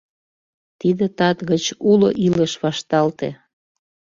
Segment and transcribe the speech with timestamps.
[0.79, 3.29] Тиде тат гыч уло илыш вашталте.